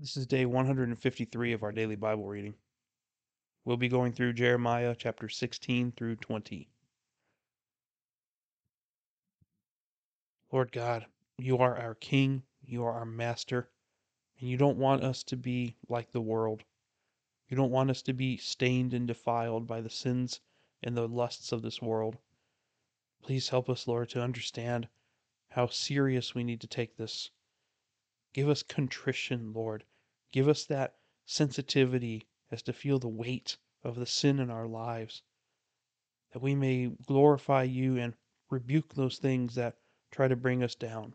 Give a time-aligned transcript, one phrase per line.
[0.00, 2.54] This is day 153 of our daily Bible reading.
[3.66, 6.70] We'll be going through Jeremiah chapter 16 through 20.
[10.50, 11.04] Lord God,
[11.36, 13.68] you are our King, you are our Master,
[14.38, 16.64] and you don't want us to be like the world.
[17.50, 20.40] You don't want us to be stained and defiled by the sins
[20.82, 22.16] and the lusts of this world.
[23.22, 24.88] Please help us, Lord, to understand
[25.50, 27.30] how serious we need to take this.
[28.32, 29.84] Give us contrition, Lord.
[30.32, 35.22] Give us that sensitivity as to feel the weight of the sin in our lives,
[36.32, 38.14] that we may glorify you and
[38.50, 39.76] rebuke those things that
[40.10, 41.14] try to bring us down.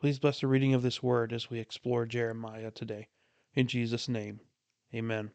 [0.00, 3.08] Please bless the reading of this word as we explore Jeremiah today.
[3.54, 4.40] In Jesus' name,
[4.94, 5.30] amen.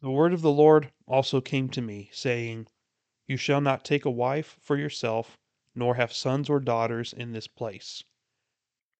[0.00, 2.68] The word of the Lord also came to me, saying,
[3.26, 5.38] You shall not take a wife for yourself,
[5.74, 8.04] nor have sons or daughters in this place.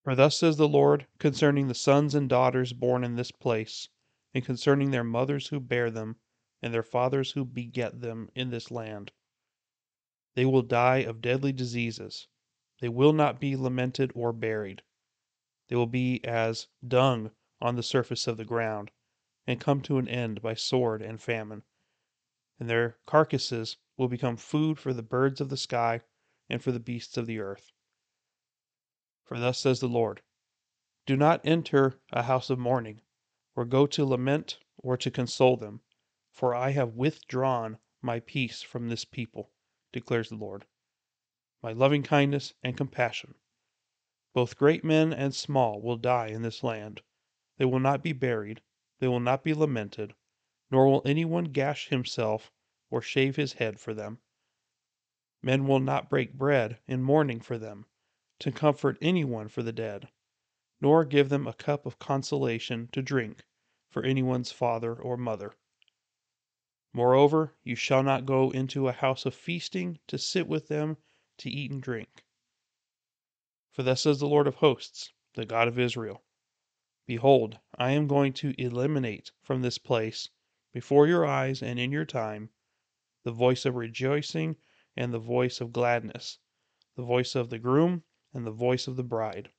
[0.04, 3.88] For thus says the Lord concerning the sons and daughters born in this place,
[4.34, 6.16] and concerning their mothers who bear them,
[6.62, 9.12] and their fathers who beget them in this land.
[10.34, 12.26] They will die of deadly diseases.
[12.80, 14.82] They will not be lamented or buried.
[15.68, 18.90] They will be as dung on the surface of the ground,
[19.46, 21.62] and come to an end by sword and famine.
[22.58, 26.00] And their carcasses will become food for the birds of the sky
[26.52, 27.72] and for the beasts of the earth.
[29.24, 30.20] For thus says the Lord
[31.06, 33.00] Do not enter a house of mourning,
[33.56, 35.80] or go to lament or to console them,
[36.30, 39.50] for I have withdrawn my peace from this people,
[39.92, 40.66] declares the Lord,
[41.62, 43.34] my loving kindness and compassion.
[44.34, 47.00] Both great men and small will die in this land.
[47.56, 48.60] They will not be buried,
[48.98, 50.14] they will not be lamented,
[50.70, 52.52] nor will anyone gash himself
[52.90, 54.20] or shave his head for them.
[55.44, 57.86] Men will not break bread in mourning for them,
[58.38, 60.08] to comfort anyone for the dead,
[60.80, 63.44] nor give them a cup of consolation to drink
[63.90, 65.52] for anyone's father or mother.
[66.92, 70.96] Moreover, you shall not go into a house of feasting to sit with them
[71.38, 72.24] to eat and drink.
[73.72, 76.22] For thus says the Lord of hosts, the God of Israel
[77.04, 80.28] Behold, I am going to eliminate from this place,
[80.72, 82.50] before your eyes and in your time,
[83.24, 84.56] the voice of rejoicing
[84.96, 86.38] and the voice of gladness,
[86.96, 88.04] the voice of the groom
[88.34, 89.50] and the voice of the bride.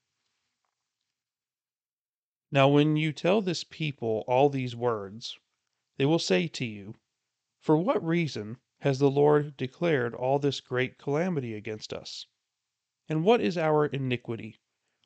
[2.51, 5.39] Now, when you tell this people all these words,
[5.97, 6.95] they will say to you,
[7.59, 12.27] For what reason has the Lord declared all this great calamity against us?
[13.09, 14.59] And what is our iniquity,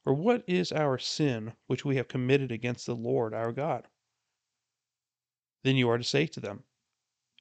[0.06, 3.88] or what is our sin which we have committed against the Lord our God?
[5.64, 6.66] Then you are to say to them,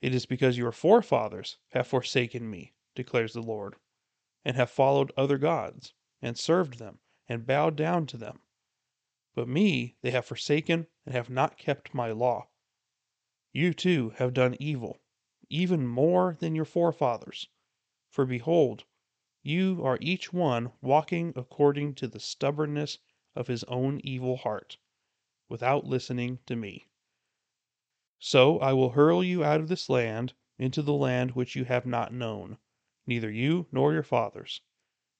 [0.00, 3.76] It is because your forefathers have forsaken me declares the Lord,
[4.42, 5.92] and have followed other gods,
[6.22, 6.98] and served them,
[7.28, 8.40] and bowed down to them.
[9.34, 12.48] But me they have forsaken, and have not kept my law.
[13.52, 15.02] You too have done evil,
[15.50, 17.48] even more than your forefathers.
[18.08, 18.84] For behold,
[19.42, 22.98] you are each one walking according to the stubbornness
[23.34, 24.78] of his own evil heart,
[25.50, 26.88] without listening to me.
[28.18, 31.84] So I will hurl you out of this land into the land which you have
[31.84, 32.56] not known
[33.06, 34.60] neither you nor your fathers.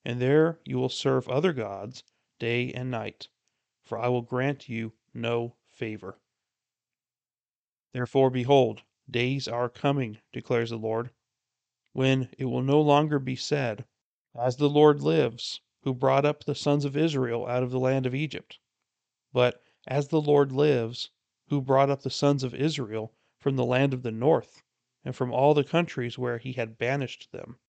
[0.04, 2.02] And there you will serve other gods
[2.38, 3.28] day and night,
[3.82, 6.19] for I will grant you no favor.
[7.92, 11.10] Therefore, behold, days are coming, declares the Lord,
[11.92, 13.84] when it will no longer be said,
[14.34, 18.04] As the Lord lives, who brought up the sons of Israel out of the land
[18.04, 18.58] of Egypt,
[19.32, 21.10] but As the Lord lives,
[21.48, 24.62] who brought up the sons of Israel from the land of the north,
[25.04, 27.60] and from all the countries where he had banished them.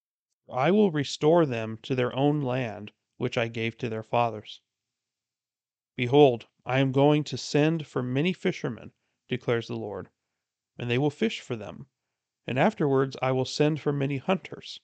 [0.49, 4.61] I will restore them to their own land, which I gave to their fathers.
[5.97, 8.93] Behold, I am going to send for many fishermen,
[9.27, 10.09] declares the Lord,
[10.77, 11.87] and they will fish for them.
[12.45, 14.79] And afterwards I will send for many hunters,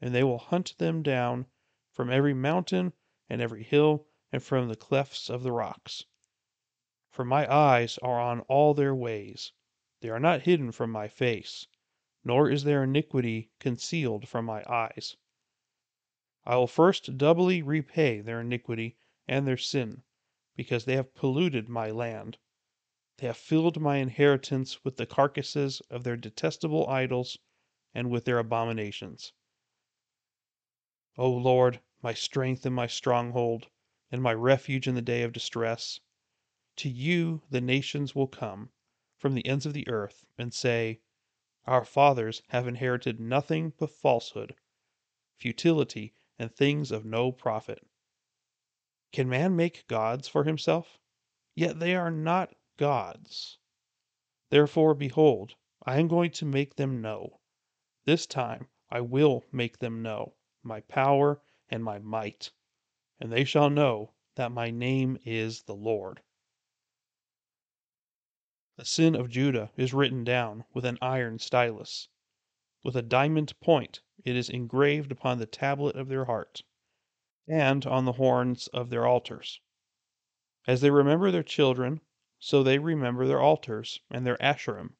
[0.00, 1.46] and they will hunt them down
[1.90, 2.92] from every mountain
[3.28, 6.04] and every hill and from the clefts of the rocks.
[7.10, 9.50] For my eyes are on all their ways,
[10.02, 11.66] they are not hidden from my face
[12.22, 15.16] nor is their iniquity concealed from my eyes.
[16.44, 20.02] I will first doubly repay their iniquity and their sin,
[20.54, 22.36] because they have polluted my land.
[23.16, 27.38] They have filled my inheritance with the carcasses of their detestable idols
[27.94, 29.32] and with their abominations.
[31.16, 33.68] O Lord, my strength and my stronghold,
[34.12, 36.00] and my refuge in the day of distress,
[36.76, 38.70] to you the nations will come
[39.16, 41.00] from the ends of the earth and say,
[41.70, 44.56] our fathers have inherited nothing but falsehood,
[45.38, 47.86] futility, and things of no profit.
[49.12, 50.98] Can man make gods for himself?
[51.54, 53.58] Yet they are not gods.
[54.48, 55.54] Therefore, behold,
[55.86, 57.38] I am going to make them know.
[58.04, 60.34] This time I will make them know
[60.64, 62.50] my power and my might,
[63.20, 66.20] and they shall know that my name is the Lord.
[68.80, 72.08] The sin of Judah is written down with an iron stylus.
[72.82, 76.62] With a diamond point it is engraved upon the tablet of their heart,
[77.46, 79.60] and on the horns of their altars.
[80.66, 82.00] As they remember their children,
[82.38, 84.96] so they remember their altars and their Asherim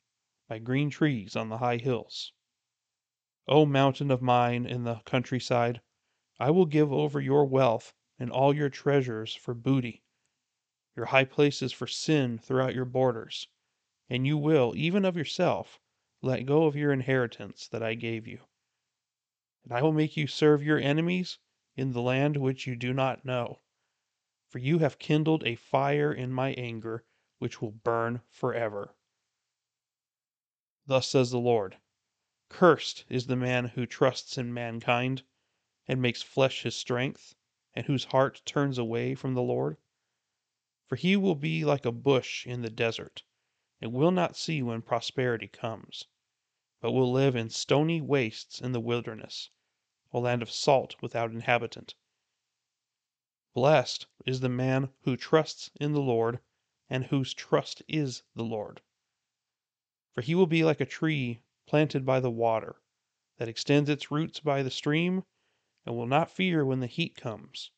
[0.46, 2.34] by green trees on the high hills.
[3.48, 5.80] O mountain of mine in the countryside,
[6.38, 10.02] I will give over your wealth and all your treasures for booty,
[10.94, 13.48] your high places for sin throughout your borders,
[14.10, 15.80] and you will, even of yourself,
[16.20, 18.40] let go of your inheritance that I gave you.
[19.62, 21.38] And I will make you serve your enemies
[21.76, 23.60] in the land which you do not know.
[24.48, 27.04] For you have kindled a fire in my anger
[27.38, 28.96] which will burn forever.
[30.86, 31.76] Thus says the Lord
[32.48, 35.22] Cursed is the man who trusts in mankind,
[35.86, 37.36] and makes flesh his strength,
[37.74, 39.76] and whose heart turns away from the Lord.
[40.88, 43.22] For he will be like a bush in the desert,
[43.80, 46.04] and will not see when prosperity comes,
[46.82, 49.48] but will live in stony wastes in the wilderness,
[50.12, 51.94] a land of salt without inhabitant.
[53.54, 56.40] Blessed is the man who trusts in the Lord,
[56.90, 58.82] and whose trust is the Lord.
[60.12, 62.82] For he will be like a tree planted by the water,
[63.38, 65.24] that extends its roots by the stream,
[65.86, 67.70] and will not fear when the heat comes,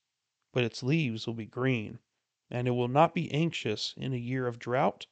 [0.51, 2.01] but its leaves will be green,
[2.51, 5.07] and it will not be anxious in a year of drought,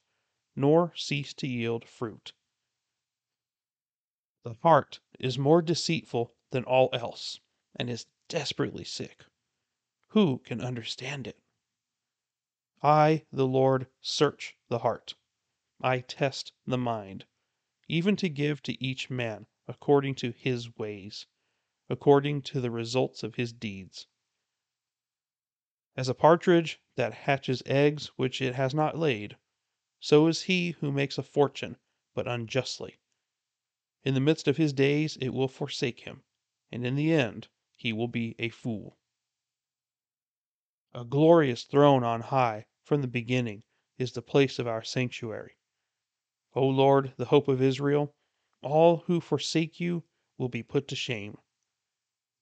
[0.55, 2.33] nor cease to yield fruit.
[4.43, 7.39] The heart is more deceitful than all else,
[7.75, 9.25] and is desperately sick.
[10.09, 11.39] Who can understand it?
[12.81, 15.13] I, the Lord, search the heart.
[15.81, 17.25] I test the mind,
[17.87, 21.27] even to give to each man according to his ways,
[21.89, 24.07] according to the results of his deeds.
[25.95, 29.37] As a partridge that hatches eggs which it has not laid,
[30.03, 31.77] so is he who makes a fortune,
[32.15, 32.99] but unjustly.
[34.03, 36.23] In the midst of his days it will forsake him,
[36.71, 38.97] and in the end he will be a fool.
[40.93, 43.61] A glorious throne on high from the beginning
[43.99, 45.55] is the place of our sanctuary.
[46.55, 48.15] O Lord, the hope of Israel,
[48.63, 50.03] all who forsake you
[50.37, 51.37] will be put to shame.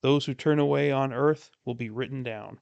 [0.01, 2.61] Those who turn away on earth will be written down,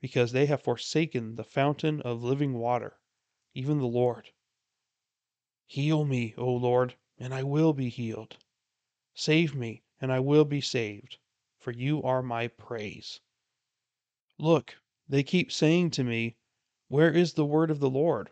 [0.00, 2.98] because they have forsaken the fountain of living water,
[3.58, 4.30] even the Lord.
[5.66, 8.36] Heal me, O Lord, and I will be healed.
[9.14, 11.18] Save me, and I will be saved,
[11.58, 13.18] for you are my praise.
[14.38, 14.76] Look,
[15.08, 16.36] they keep saying to me,
[16.86, 18.30] Where is the word of the Lord?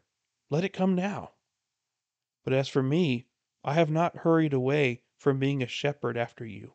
[0.48, 1.32] Let it come now.
[2.44, 3.26] But as for me,
[3.64, 6.74] I have not hurried away from being a shepherd after you,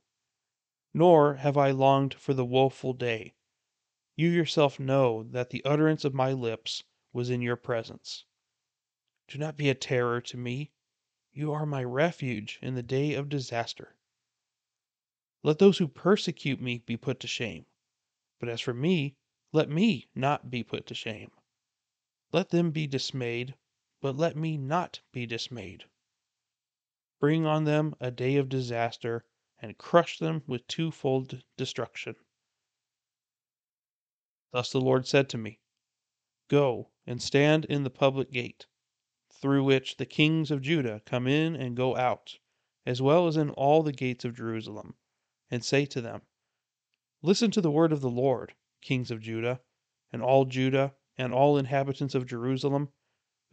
[0.93, 3.33] nor have I longed for the woeful day.
[4.17, 6.83] You yourself know that the utterance of my lips
[7.13, 8.25] was in your presence.
[9.31, 10.73] Do not be a terror to me.
[11.31, 13.95] You are my refuge in the day of disaster.
[15.41, 17.65] Let those who persecute me be put to shame.
[18.41, 19.15] But as for me,
[19.53, 21.31] let me not be put to shame.
[22.33, 23.55] Let them be dismayed,
[24.01, 25.85] but let me not be dismayed.
[27.21, 29.23] Bring on them a day of disaster,
[29.59, 32.17] and crush them with twofold destruction.
[34.51, 35.61] Thus the Lord said to me
[36.49, 38.67] Go and stand in the public gate,
[39.41, 42.37] through which the kings of Judah come in and go out,
[42.85, 44.95] as well as in all the gates of Jerusalem,
[45.49, 46.21] and say to them,
[47.23, 49.61] Listen to the word of the Lord kings of Judah,
[50.11, 52.89] and all Judah, and all inhabitants of Jerusalem,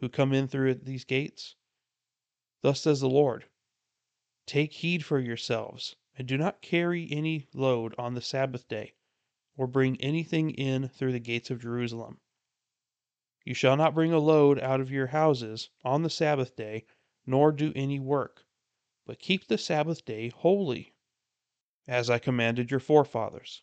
[0.00, 1.54] who come in through these gates?
[2.62, 3.48] Thus says the Lord
[4.46, 8.94] Take heed for yourselves, and do not carry any load on the Sabbath day,
[9.56, 12.20] or bring anything in through the gates of Jerusalem.
[13.44, 16.84] You shall not bring a load out of your houses on the Sabbath day,
[17.24, 18.44] nor do any work,
[19.06, 20.96] but keep the Sabbath day holy,
[21.86, 23.62] as I commanded your forefathers.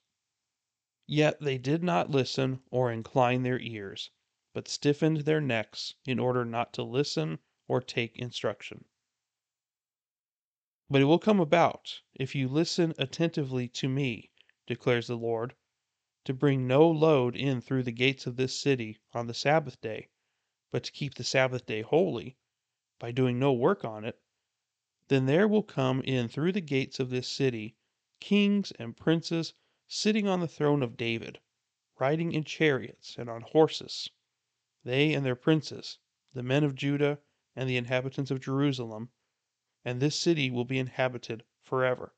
[1.07, 4.11] Yet they did not listen or incline their ears,
[4.53, 8.85] but stiffened their necks in order not to listen or take instruction.
[10.89, 14.31] But it will come about, if you listen attentively to me,
[14.67, 15.53] declares the Lord,
[16.25, 20.09] to bring no load in through the gates of this city on the Sabbath day,
[20.71, 22.35] but to keep the Sabbath day holy,
[22.97, 24.19] by doing no work on it,
[25.07, 27.75] then there will come in through the gates of this city
[28.19, 29.53] kings and princes
[29.87, 31.39] sitting on the throne of David,
[31.99, 34.09] riding in chariots and on horses,
[34.83, 35.99] they and their princes,
[36.33, 37.19] the men of Judah
[37.55, 39.11] and the inhabitants of Jerusalem,
[39.83, 42.15] and this city will be inhabited forever.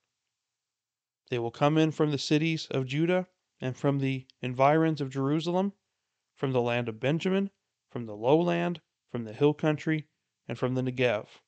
[1.29, 3.27] They will come in from the cities of Judah
[3.59, 5.73] and from the environs of Jerusalem,
[6.35, 7.49] from the land of Benjamin,
[7.89, 10.07] from the lowland, from the hill country,
[10.47, 11.41] and from the Negev,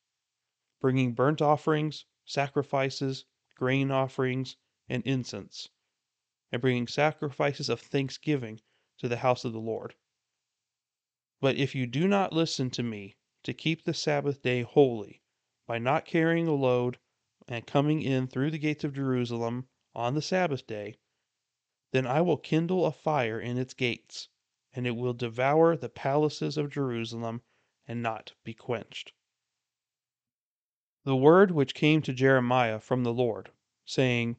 [0.82, 3.25] bringing burnt offerings, sacrifices,
[3.56, 4.56] grain offerings,
[4.88, 5.70] and incense,
[6.51, 8.60] and bringing sacrifices of thanksgiving
[8.98, 9.96] to the house of the Lord.
[11.39, 15.22] But if you do not listen to me to keep the Sabbath day holy,
[15.68, 16.98] by not carrying a load
[17.48, 20.98] and coming in through the gates of Jerusalem on the Sabbath day,
[21.91, 24.29] then I will kindle a fire in its gates,
[24.74, 27.41] and it will devour the palaces of Jerusalem
[27.88, 29.13] and not be quenched.
[31.05, 33.51] The word which came to Jeremiah from the Lord,
[33.86, 34.38] saying,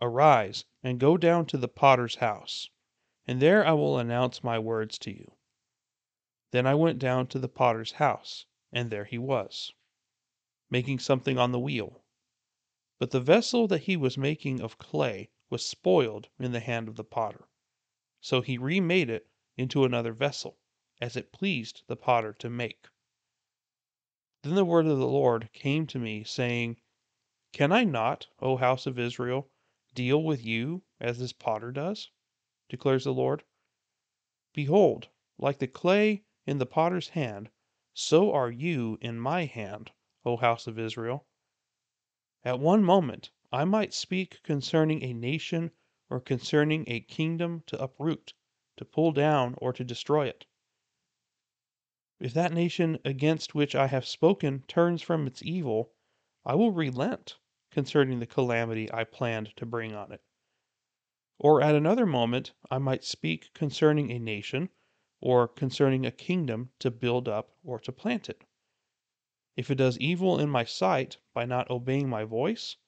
[0.00, 2.68] Arise and go down to the potter's house,
[3.26, 5.32] and there I will announce my words to you.
[6.52, 9.72] Then I went down to the potter's house, and there he was,
[10.70, 12.04] making something on the wheel.
[13.00, 16.96] But the vessel that he was making of clay was spoiled in the hand of
[16.96, 17.46] the potter.
[18.20, 20.58] So he remade it into another vessel,
[21.00, 22.88] as it pleased the potter to make.
[24.42, 26.80] Then the word of the Lord came to me, saying,
[27.52, 29.48] Can I not, O house of Israel,
[29.94, 32.10] deal with you as this potter does?
[32.68, 33.44] declares the Lord.
[34.54, 35.06] Behold,
[35.38, 37.48] like the clay in the potter's hand,
[37.92, 39.92] so are you in my hand,
[40.24, 41.28] O house of Israel.
[42.42, 45.70] At one moment I might speak concerning a nation
[46.10, 48.34] or concerning a kingdom to uproot,
[48.76, 50.46] to pull down, or to destroy it.
[52.18, 55.92] If that nation against which I have spoken turns from its evil,
[56.44, 57.38] I will relent
[57.70, 60.24] concerning the calamity I planned to bring on it.
[61.38, 64.68] Or at another moment I might speak concerning a nation
[65.20, 68.42] or concerning a kingdom to build up or to plant it.
[69.54, 72.78] If it does evil in my sight by not obeying my voice,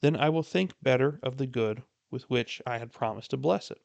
[0.00, 3.70] then I will think better of the good with which I had promised to bless
[3.70, 3.82] it.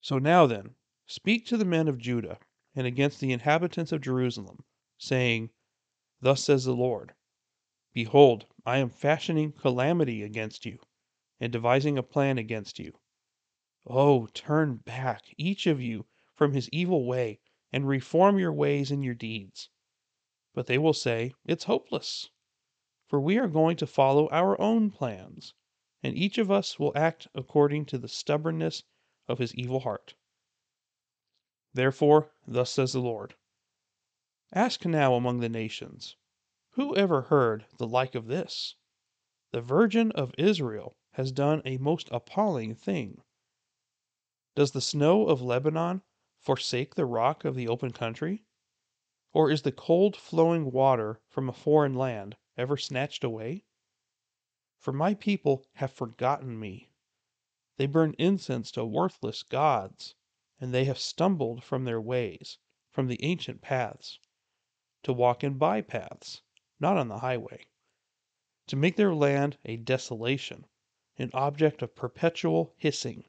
[0.00, 0.76] So now then,
[1.06, 2.38] speak to the men of Judah
[2.74, 4.64] and against the inhabitants of Jerusalem,
[4.98, 5.50] saying,
[6.20, 7.14] Thus says the Lord
[7.92, 10.78] Behold, I am fashioning calamity against you,
[11.40, 12.98] and devising a plan against you.
[13.86, 17.40] Oh, turn back, each of you, from his evil way,
[17.72, 19.70] and reform your ways and your deeds.
[20.54, 22.28] But they will say, It's hopeless,
[23.08, 25.54] for we are going to follow our own plans,
[26.02, 28.82] and each of us will act according to the stubbornness
[29.28, 30.14] of his evil heart.
[31.72, 33.34] Therefore, thus says the Lord
[34.52, 36.16] Ask now among the nations,
[36.70, 38.74] who ever heard the like of this?
[39.52, 43.22] The Virgin of Israel has done a most appalling thing.
[44.54, 46.02] Does the snow of Lebanon
[46.38, 48.44] forsake the rock of the open country?
[49.32, 53.64] Or is the cold flowing water from a foreign land ever snatched away?
[54.78, 56.90] For my people have forgotten me.
[57.76, 60.14] They burn incense to worthless gods,
[60.58, 62.58] and they have stumbled from their ways,
[62.90, 64.18] from the ancient paths,
[65.02, 66.40] to walk in by paths,
[66.80, 67.66] not on the highway,
[68.68, 70.66] to make their land a desolation,
[71.18, 73.28] an object of perpetual hissing.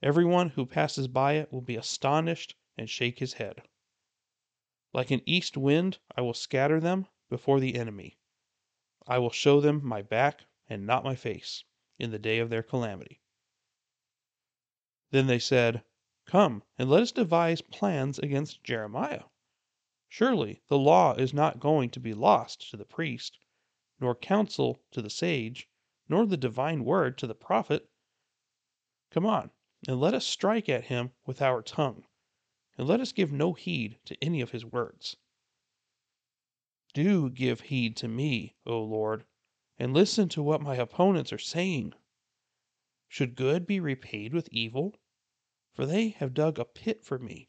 [0.00, 3.68] Everyone who passes by it will be astonished and shake his head.
[4.92, 8.18] Like an east wind I will scatter them before the enemy.
[9.06, 11.64] I will show them my back and not my face
[11.98, 13.22] in the day of their calamity.
[15.12, 15.82] Then they said,
[16.26, 19.24] Come, and let us devise plans against Jeremiah.
[20.10, 23.38] Surely the law is not going to be lost to the priest,
[23.98, 25.70] nor counsel to the sage,
[26.10, 27.88] nor the divine word to the prophet.
[29.10, 29.50] Come on,
[29.88, 32.04] and let us strike at him with our tongue
[32.76, 35.16] and let us give no heed to any of his words.
[36.94, 39.24] Do give heed to me, O Lord,
[39.78, 41.94] and listen to what my opponents are saying.
[43.08, 44.94] Should good be repaid with evil?
[45.72, 47.48] For they have dug a pit for me.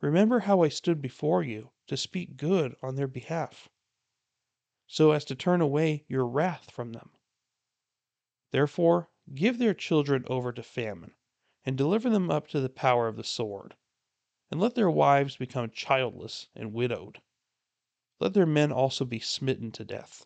[0.00, 3.68] Remember how I stood before you to speak good on their behalf,
[4.86, 7.10] so as to turn away your wrath from them.
[8.50, 11.14] Therefore, give their children over to famine,
[11.64, 13.76] and deliver them up to the power of the sword
[14.50, 17.20] and let their wives become childless and widowed.
[18.18, 20.24] Let their men also be smitten to death,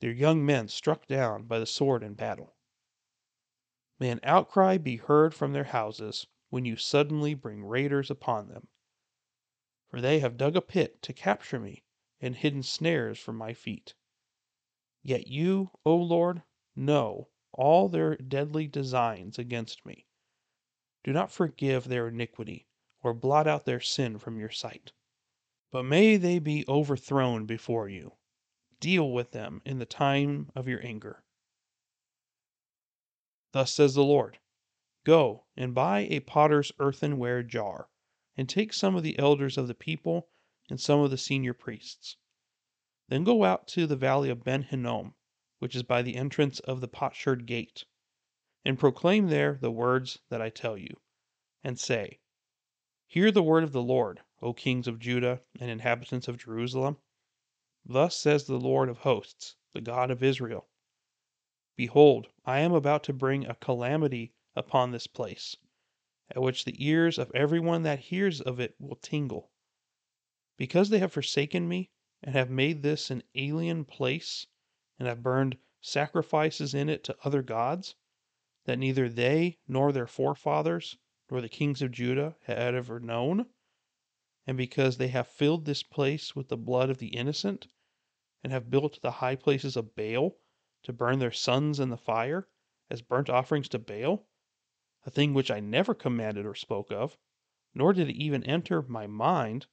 [0.00, 2.56] their young men struck down by the sword in battle.
[3.98, 8.68] May an outcry be heard from their houses when you suddenly bring raiders upon them.
[9.88, 11.82] For they have dug a pit to capture me
[12.20, 13.94] and hidden snares for my feet.
[15.02, 16.42] Yet you, O Lord,
[16.74, 20.06] know all their deadly designs against me.
[21.02, 22.66] do not forgive their iniquity,
[23.02, 24.92] or blot out their sin from your sight.
[25.76, 28.16] But may they be overthrown before you.
[28.80, 31.22] Deal with them in the time of your anger.
[33.52, 34.38] Thus says the Lord
[35.04, 37.90] Go and buy a potter's earthenware jar,
[38.38, 40.30] and take some of the elders of the people
[40.70, 42.16] and some of the senior priests.
[43.08, 45.14] Then go out to the valley of Ben Hinnom,
[45.58, 47.84] which is by the entrance of the potsherd gate,
[48.64, 51.02] and proclaim there the words that I tell you,
[51.62, 52.20] and say,
[53.06, 56.98] Hear the word of the Lord, O kings of Judah and inhabitants of Jerusalem.
[57.86, 60.68] Thus says the Lord of hosts, the God of Israel
[61.74, 65.56] Behold, I am about to bring a calamity upon this place,
[66.28, 69.52] at which the ears of every one that hears of it will tingle.
[70.58, 71.90] Because they have forsaken me,
[72.22, 74.48] and have made this an alien place,
[74.98, 77.94] and have burned sacrifices in it to other gods,
[78.66, 80.98] that neither they nor their forefathers
[81.30, 83.46] nor the kings of Judah had ever known,
[84.46, 87.66] and because they have filled this place with the blood of the innocent,
[88.44, 90.36] and have built the high places of Baal
[90.84, 92.48] to burn their sons in the fire
[92.88, 94.28] as burnt offerings to Baal,
[95.04, 97.18] a thing which I never commanded or spoke of,
[97.74, 99.66] nor did it even enter my mind.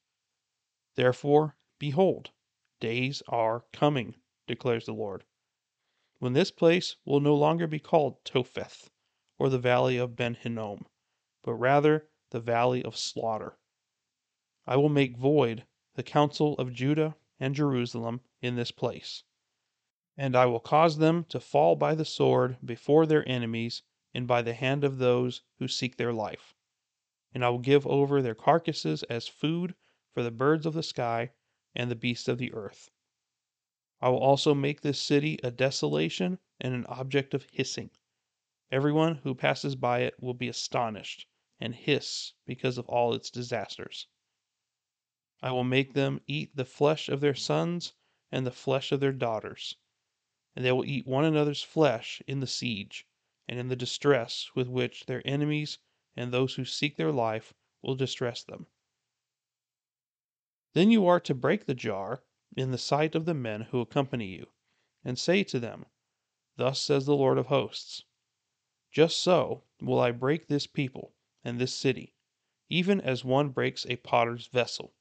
[0.95, 2.31] Therefore, behold,
[2.79, 4.15] days are coming,
[4.47, 5.23] declares the Lord,
[6.17, 8.89] when this place will no longer be called Topheth,
[9.37, 10.85] or the valley of Ben Hinnom,
[11.43, 13.57] but rather the valley of slaughter.
[14.65, 15.65] I will make void
[15.95, 19.23] the counsel of Judah and Jerusalem in this place
[20.15, 23.81] and I will cause them to fall by the sword before their enemies
[24.13, 26.53] and by the hand of those who seek their life.
[27.33, 29.73] And I will give over their carcasses as food
[30.13, 31.31] for the birds of the sky
[31.73, 32.91] and the beasts of the earth.
[34.01, 37.89] I will also make this city a desolation and an object of hissing.
[38.71, 41.25] Everyone who passes by it will be astonished
[41.59, 44.05] and hiss because of all its disasters.
[45.43, 47.91] I will make them eat the flesh of their sons
[48.31, 49.75] and the flesh of their daughters
[50.55, 53.05] and they will eat one another's flesh in the siege,
[53.45, 55.79] and in the distress with which their enemies
[56.15, 58.67] and those who seek their life will distress them.
[60.71, 62.23] Then you are to break the jar
[62.55, 64.49] in the sight of the men who accompany you,
[65.03, 65.87] and say to them,
[66.55, 68.05] Thus says the Lord of hosts
[68.93, 72.13] Just so will I break this people and this city,
[72.69, 74.93] even as one breaks a potter's vessel,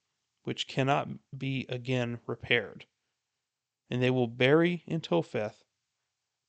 [0.45, 2.87] which cannot be again repaired
[3.93, 5.65] and they will bury in Topheth,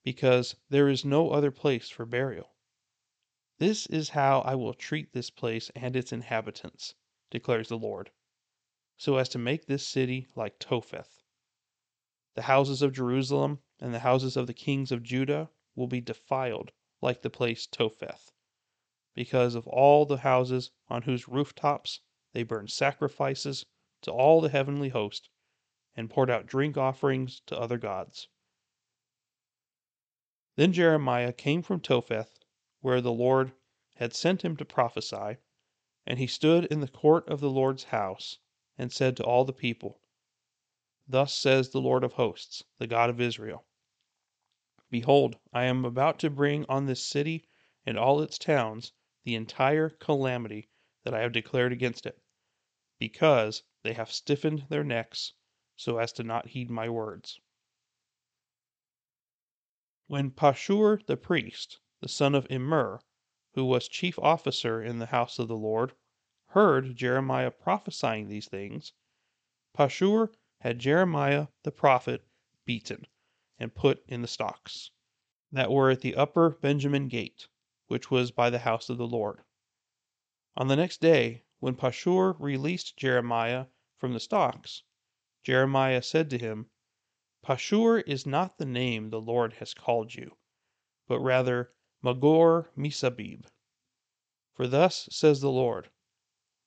[0.01, 2.55] because there is no other place for burial.
[3.57, 6.95] This is how I will treat this place and its inhabitants,
[7.29, 8.11] declares the Lord,
[8.95, 11.21] so as to make this city like Topheth.
[12.35, 16.71] The houses of Jerusalem and the houses of the kings of Judah will be defiled
[17.01, 18.31] like the place Topheth,
[19.13, 21.99] because of all the houses on whose rooftops
[22.31, 23.65] they burn sacrifices
[24.03, 25.29] to all the heavenly host
[25.95, 28.27] and poured out drink offerings to other gods.
[30.55, 32.39] Then Jeremiah came from Topheth,
[32.81, 33.53] where the Lord
[33.95, 35.37] had sent him to prophesy,
[36.05, 38.37] and he stood in the court of the Lord's house,
[38.77, 39.99] and said to all the people,
[41.07, 43.65] Thus says the Lord of hosts, the God of Israel
[44.89, 47.47] Behold, I am about to bring on this city
[47.85, 50.69] and all its towns the entire calamity
[51.03, 52.21] that I have declared against it,
[52.99, 55.33] because they have stiffened their necks
[55.75, 57.39] so as to not heed my words.
[60.07, 63.01] When Pashur the priest, the son of Immer,
[63.53, 65.93] who was chief officer in the house of the Lord,
[66.47, 68.93] heard Jeremiah prophesying these things,
[69.73, 72.25] Pashur had Jeremiah the prophet
[72.65, 73.05] beaten
[73.57, 74.91] and put in the stocks
[75.51, 77.47] that were at the upper Benjamin gate,
[77.87, 79.43] which was by the house of the Lord.
[80.55, 83.67] On the next day, when Pashur released Jeremiah
[84.03, 84.83] from the stocks,
[85.43, 86.69] Jeremiah said to him,
[87.41, 90.35] Pashur is not the name the Lord has called you,
[91.07, 93.45] but rather Magor Missabib.
[94.51, 95.89] For thus says the Lord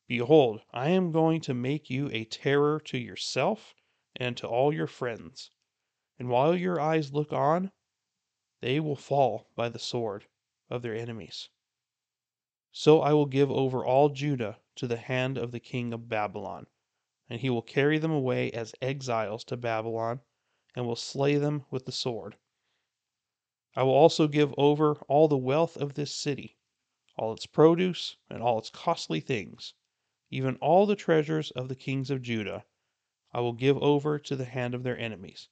[0.09, 3.75] Behold, I am going to make you a terror to yourself
[4.19, 5.51] and to all your friends,
[6.19, 7.71] and while your eyes look on,
[8.63, 10.27] they will fall by the sword
[10.71, 11.51] of their enemies.
[12.73, 16.67] So I will give over all Judah to the hand of the king of Babylon
[17.29, 20.21] and he will carry them away as exiles to Babylon,
[20.75, 22.37] and will slay them with the sword.
[23.75, 26.57] I will also give over all the wealth of this city,
[27.17, 29.75] all its produce, and all its costly things,
[30.31, 32.65] even all the treasures of the kings of Judah,
[33.33, 35.49] I will give over to the hand of their enemies,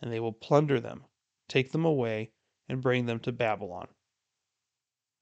[0.00, 1.06] and they will plunder them,
[1.48, 2.32] take them away,
[2.68, 3.88] and bring them to Babylon.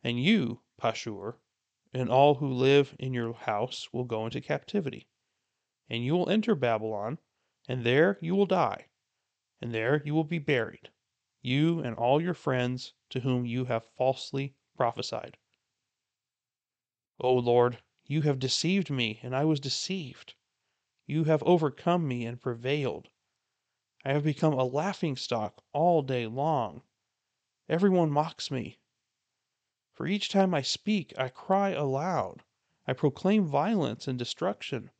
[0.02, 1.38] And you, Pashur,
[1.94, 5.08] and all who live in your house will go into captivity.
[5.90, 7.18] And you will enter Babylon,
[7.66, 8.88] and there you will die,
[9.60, 10.90] and there you will be buried,
[11.40, 15.38] you and all your friends to whom you have falsely prophesied.
[17.20, 20.34] O Lord, you have deceived me, and I was deceived.
[21.06, 23.08] You have overcome me and prevailed.
[24.04, 26.82] I have become a laughing stock all day long.
[27.68, 28.78] Everyone mocks me.
[29.94, 32.44] For each time I speak, I cry aloud.
[32.86, 34.90] I proclaim violence and destruction.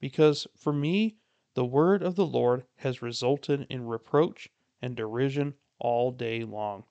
[0.00, 1.16] Because for me,
[1.54, 4.48] the word of the Lord has resulted in reproach
[4.80, 6.84] and derision all day long.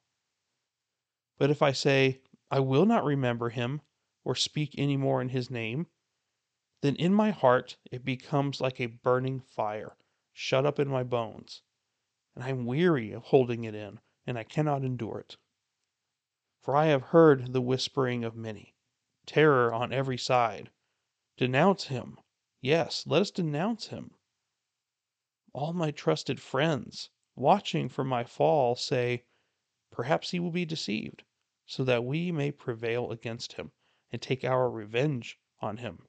[1.37, 3.81] But if I say, I will not remember him,
[4.23, 5.87] or speak any more in his name,
[6.81, 9.95] then in my heart it becomes like a burning fire,
[10.33, 11.61] shut up in my bones,
[12.35, 15.37] and I am weary of holding it in, and I cannot endure it.
[16.61, 18.75] For I have heard the whispering of many,
[19.25, 20.71] terror on every side.
[21.37, 22.19] Denounce him.
[22.61, 24.15] Yes, let us denounce him.
[25.53, 29.25] All my trusted friends, watching for my fall, say,
[29.91, 31.23] Perhaps he will be deceived,
[31.65, 33.71] so that we may prevail against him
[34.11, 36.07] and take our revenge on him.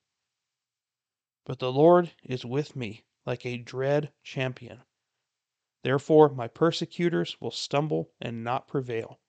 [1.44, 4.84] But the Lord is with me like a dread champion.
[5.82, 9.20] Therefore, my persecutors will stumble and not prevail.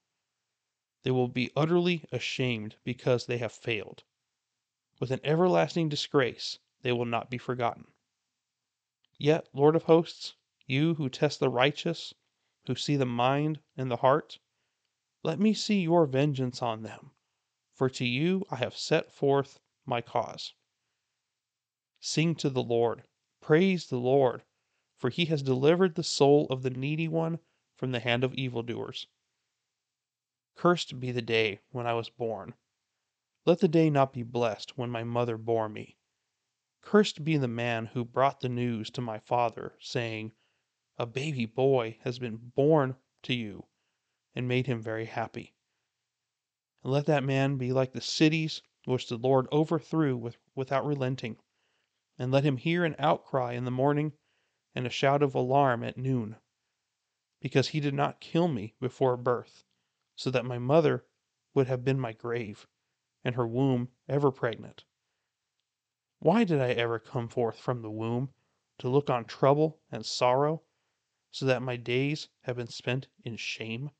[1.04, 4.04] They will be utterly ashamed because they have failed.
[5.00, 7.86] With an everlasting disgrace, they will not be forgotten.
[9.18, 12.14] Yet, Lord of hosts, you who test the righteous,
[12.68, 14.40] who see the mind and the heart,
[15.24, 17.12] let me see your vengeance on them,
[17.74, 20.54] for to you I have set forth my cause.
[22.00, 23.04] Sing to the Lord,
[23.42, 24.44] praise the Lord,
[24.96, 27.40] for he has delivered the soul of the needy one
[27.76, 29.08] from the hand of evildoers.
[30.56, 32.54] Cursed be the day when I was born.
[33.46, 35.98] Let the day not be blessed when my mother bore me.
[36.92, 40.32] Cursed be the man who brought the news to my father, saying,
[40.98, 43.68] A baby boy has been born to you,
[44.34, 45.54] and made him very happy.
[46.82, 51.38] And let that man be like the cities which the Lord overthrew with, without relenting,
[52.18, 54.14] and let him hear an outcry in the morning
[54.74, 56.38] and a shout of alarm at noon,
[57.40, 59.64] because he did not kill me before birth
[60.16, 61.06] so that my mother
[61.54, 62.66] would have been my grave,
[63.24, 64.86] and her womb ever pregnant.
[66.20, 68.34] Why did I ever come forth from the womb
[68.80, 70.64] to look on trouble and sorrow,
[71.32, 73.92] so that my days have been spent in shame?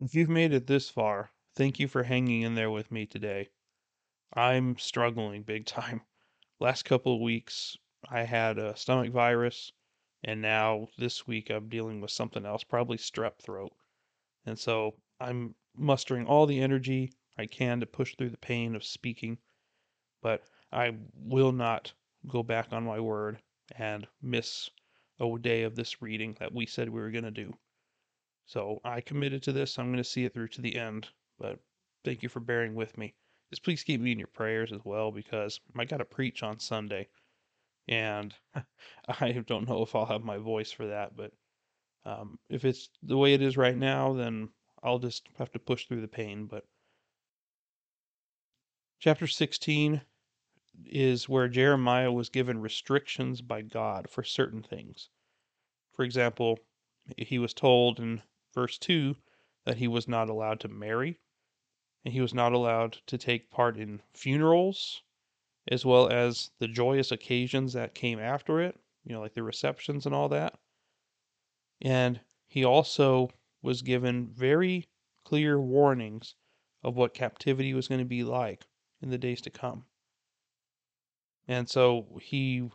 [0.00, 3.50] If you've made it this far, thank you for hanging in there with me today.
[4.32, 6.02] I'm struggling big time.
[6.58, 7.76] Last couple of weeks,
[8.08, 9.72] I had a stomach virus
[10.24, 13.72] and now this week I'm dealing with something else, probably strep throat.
[14.44, 18.84] And so I'm mustering all the energy I can to push through the pain of
[18.84, 19.38] speaking,
[20.22, 21.92] but I will not
[22.26, 23.40] go back on my word
[23.76, 24.70] and miss
[25.20, 27.56] a day of this reading that we said we were going to do.
[28.46, 29.78] So I committed to this.
[29.78, 31.58] I'm going to see it through to the end, but
[32.04, 33.14] thank you for bearing with me.
[33.50, 36.58] Just please keep me in your prayers as well because I got to preach on
[36.58, 37.08] Sunday
[37.88, 38.34] and
[39.20, 41.32] I don't know if I'll have my voice for that, but
[42.04, 44.48] um, if it's the way it is right now, then
[44.82, 46.46] I'll just have to push through the pain.
[46.46, 46.64] But
[48.98, 50.00] chapter 16
[50.86, 55.10] is where Jeremiah was given restrictions by God for certain things.
[55.92, 56.58] For example,
[57.16, 58.22] he was told in
[58.54, 59.16] verse 2
[59.64, 61.20] that he was not allowed to marry,
[62.04, 65.02] and he was not allowed to take part in funerals
[65.68, 70.06] as well as the joyous occasions that came after it, you know, like the receptions
[70.06, 70.58] and all that.
[71.82, 73.30] And he also
[73.62, 74.88] was given very
[75.24, 76.34] clear warnings
[76.82, 78.66] of what captivity was going to be like
[79.02, 79.84] in the days to come.
[81.48, 82.68] And so he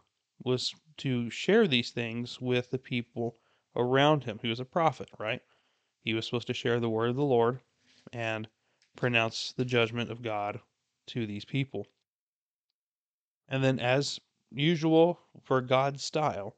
[0.43, 3.38] was to share these things with the people
[3.75, 4.39] around him.
[4.41, 5.41] He was a prophet, right?
[6.03, 7.60] He was supposed to share the word of the Lord
[8.13, 8.47] and
[8.95, 10.60] pronounce the judgment of God
[11.07, 11.88] to these people.
[13.47, 14.19] And then, as
[14.51, 16.55] usual for God's style,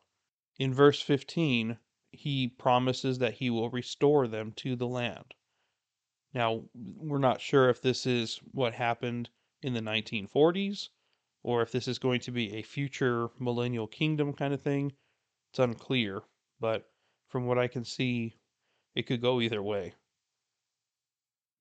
[0.58, 1.78] in verse 15,
[2.12, 5.34] he promises that he will restore them to the land.
[6.34, 9.30] Now, we're not sure if this is what happened
[9.63, 10.89] in the 1940s
[11.43, 14.93] or if this is going to be a future millennial kingdom kind of thing.
[15.52, 16.23] It's unclear,
[16.60, 16.89] but
[17.28, 18.38] from what I can see,
[18.95, 19.93] it could go either way.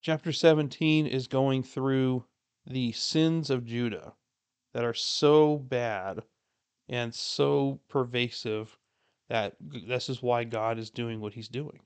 [0.01, 2.25] Chapter 17 is going through
[2.67, 4.15] the sins of Judah
[4.73, 6.23] that are so bad
[6.89, 8.79] and so pervasive
[9.29, 11.81] that this is why God is doing what he's doing.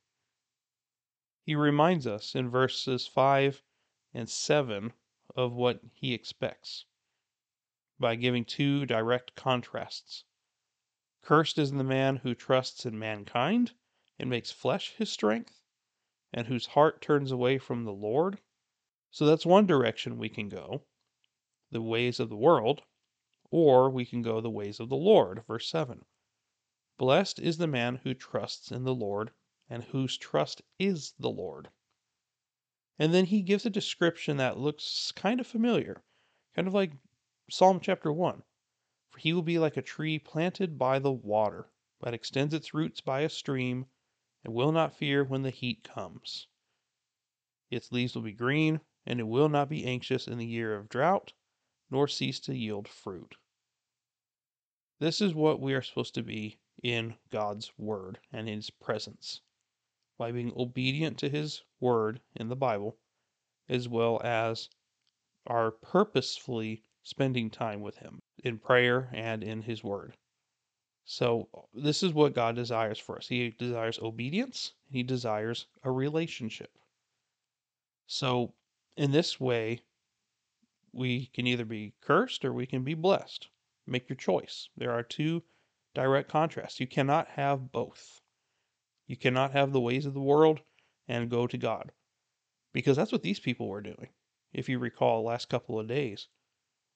[1.44, 3.62] He reminds us in verses 5
[4.14, 4.92] and 7
[5.34, 6.84] of what he expects
[7.98, 10.24] by giving two direct contrasts.
[11.22, 13.72] Cursed is the man who trusts in mankind
[14.18, 15.60] and makes flesh his strength,
[16.32, 18.38] and whose heart turns away from the Lord.
[19.10, 20.84] So that's one direction we can go,
[21.70, 22.82] the ways of the world,
[23.50, 25.42] or we can go the ways of the Lord.
[25.46, 26.04] Verse 7.
[26.98, 29.32] Blessed is the man who trusts in the Lord
[29.68, 31.70] and whose trust is the Lord.
[32.98, 36.02] And then he gives a description that looks kind of familiar,
[36.54, 36.92] kind of like
[37.50, 38.42] Psalm chapter 1.
[39.10, 43.02] For he will be like a tree planted by the water, that extends its roots
[43.02, 43.86] by a stream,
[44.42, 46.48] and will not fear when the heat comes.
[47.70, 50.88] Its leaves will be green, and it will not be anxious in the year of
[50.88, 51.34] drought,
[51.90, 53.36] nor cease to yield fruit.
[55.00, 59.42] This is what we are supposed to be in God's Word and in His presence
[60.18, 62.96] by being obedient to His Word in the Bible,
[63.68, 64.70] as well as
[65.46, 70.16] are purposefully spending time with Him in prayer and in His Word.
[71.04, 73.28] So, this is what God desires for us.
[73.28, 76.78] He desires obedience, He desires a relationship.
[78.06, 78.54] So,
[78.96, 79.82] in this way,
[80.92, 83.48] we can either be cursed or we can be blessed.
[83.86, 84.68] Make your choice.
[84.76, 85.44] There are two
[85.94, 86.80] direct contrasts.
[86.80, 88.20] You cannot have both.
[89.06, 90.60] You cannot have the ways of the world
[91.06, 91.92] and go to God.
[92.72, 94.08] Because that's what these people were doing.
[94.52, 96.28] If you recall, the last couple of days,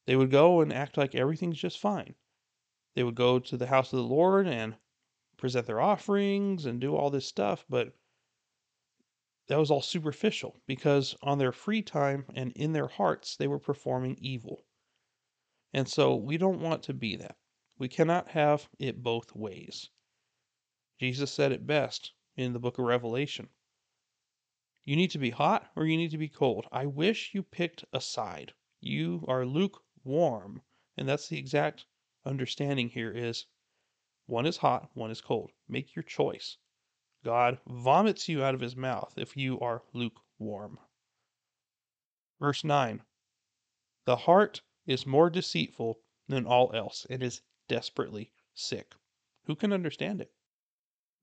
[0.06, 2.14] they would go and act like everything's just fine.
[2.94, 4.76] They would go to the house of the Lord and
[5.36, 7.94] present their offerings and do all this stuff, but
[9.46, 13.58] that was all superficial because on their free time and in their hearts, they were
[13.58, 14.64] performing evil.
[15.72, 17.36] And so we don't want to be that.
[17.78, 19.90] We cannot have it both ways.
[21.00, 23.48] Jesus said it best in the book of Revelation.
[24.84, 26.66] You need to be hot or you need to be cold.
[26.70, 28.52] I wish you picked a side.
[28.82, 30.60] You are lukewarm.
[30.98, 31.86] And that's the exact
[32.26, 33.46] understanding here is
[34.26, 35.52] one is hot, one is cold.
[35.66, 36.58] Make your choice.
[37.24, 40.78] God vomits you out of his mouth if you are lukewarm.
[42.38, 43.00] Verse 9
[44.04, 48.94] The heart is more deceitful than all else and is desperately sick.
[49.44, 50.34] Who can understand it?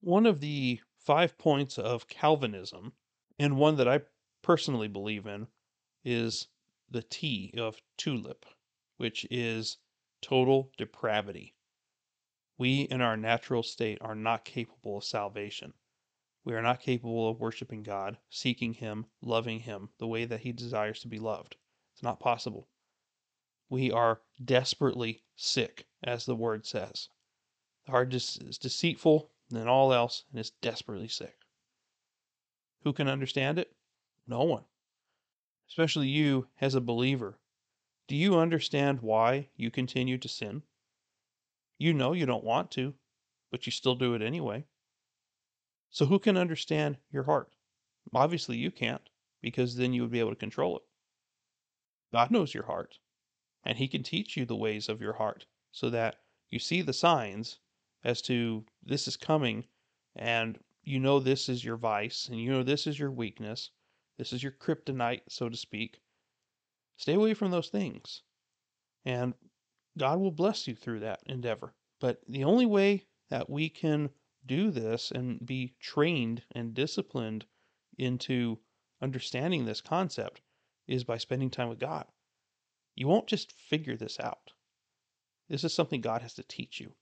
[0.01, 2.93] One of the five points of Calvinism,
[3.39, 4.01] and one that I
[4.43, 5.47] personally believe in,
[6.03, 6.49] is
[6.89, 8.45] the T of tulip,
[8.97, 9.77] which is
[10.21, 11.55] total depravity.
[12.57, 15.73] We, in our natural state, are not capable of salvation.
[16.43, 20.51] We are not capable of worshiping God, seeking Him, loving Him the way that He
[20.51, 21.57] desires to be loved.
[21.93, 22.69] It's not possible.
[23.67, 27.10] We are desperately sick, as the word says.
[27.86, 31.36] The heart is deceitful than all else and is desperately sick.
[32.83, 33.71] Who can understand it?
[34.27, 34.63] No one.
[35.69, 37.39] Especially you as a believer.
[38.07, 40.63] Do you understand why you continue to sin?
[41.77, 42.93] You know you don't want to,
[43.51, 44.65] but you still do it anyway.
[45.89, 47.51] So who can understand your heart?
[48.13, 49.10] Obviously you can't,
[49.41, 50.83] because then you would be able to control it.
[52.13, 52.99] God knows your heart,
[53.63, 56.15] and He can teach you the ways of your heart so that
[56.49, 57.60] you see the signs
[58.03, 59.65] as to this is coming,
[60.15, 63.71] and you know this is your vice, and you know this is your weakness,
[64.17, 65.99] this is your kryptonite, so to speak.
[66.97, 68.23] Stay away from those things,
[69.05, 69.33] and
[69.97, 71.73] God will bless you through that endeavor.
[71.99, 74.10] But the only way that we can
[74.45, 77.45] do this and be trained and disciplined
[77.97, 78.60] into
[79.01, 80.41] understanding this concept
[80.88, 82.05] is by spending time with God.
[82.95, 84.53] You won't just figure this out.
[85.49, 86.93] This is something God has to teach you.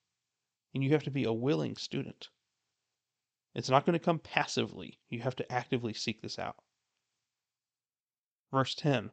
[0.75, 2.27] And you have to be a willing student.
[3.55, 4.99] It's not going to come passively.
[5.09, 6.57] You have to actively seek this out.
[8.51, 9.11] Verse 10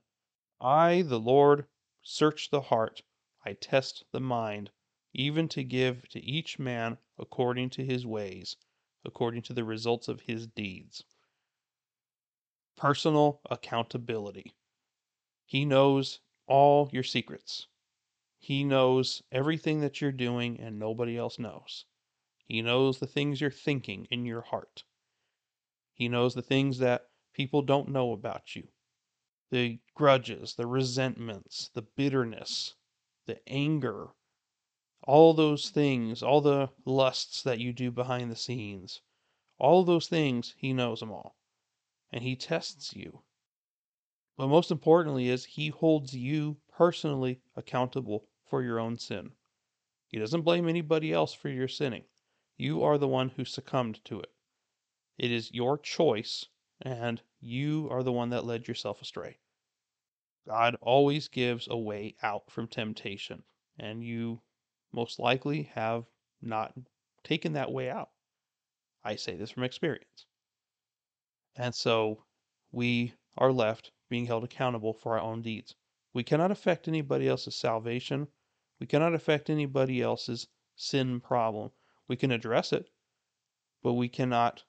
[0.60, 1.66] I, the Lord,
[2.02, 3.02] search the heart,
[3.46, 4.70] I test the mind
[5.14, 8.56] even to give to each man according to his ways,
[9.04, 11.04] according to the results of his deeds.
[12.76, 14.52] Personal accountability.
[15.44, 17.68] He knows all your secrets.
[18.44, 21.84] He knows everything that you're doing and nobody else knows.
[22.44, 24.82] He knows the things you're thinking in your heart.
[25.94, 28.66] He knows the things that people don't know about you
[29.52, 32.74] the grudges, the resentments, the bitterness,
[33.26, 34.08] the anger,
[35.04, 39.02] all those things, all the lusts that you do behind the scenes,
[39.58, 41.36] all those things, he knows them all.
[42.10, 43.22] And he tests you.
[44.36, 49.32] But most importantly is he holds you personally accountable for your own sin.
[50.08, 52.04] He doesn't blame anybody else for your sinning.
[52.58, 54.30] You are the one who succumbed to it.
[55.16, 56.44] It is your choice,
[56.82, 59.38] and you are the one that led yourself astray.
[60.46, 63.42] God always gives a way out from temptation,
[63.78, 64.42] and you
[64.92, 66.04] most likely have
[66.42, 66.74] not
[67.24, 68.10] taken that way out.
[69.02, 70.26] I say this from experience.
[71.56, 72.22] And so
[72.70, 75.74] we are left being held accountable for our own deeds.
[76.12, 78.28] We cannot affect anybody else's salvation.
[78.82, 81.70] We cannot affect anybody else's sin problem.
[82.08, 82.90] We can address it,
[83.80, 84.64] but we cannot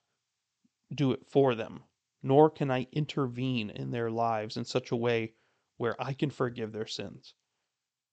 [0.94, 1.82] do it for them.
[2.22, 5.34] Nor can I intervene in their lives in such a way
[5.78, 7.34] where I can forgive their sins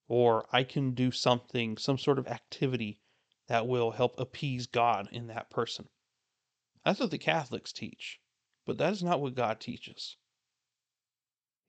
[0.07, 2.99] or I can do something, some sort of activity
[3.45, 5.87] that will help appease God in that person.
[6.83, 8.19] That's what the Catholics teach,
[8.65, 10.17] but that is not what God teaches.